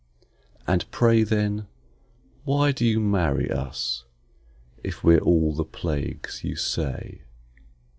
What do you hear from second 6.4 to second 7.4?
you say?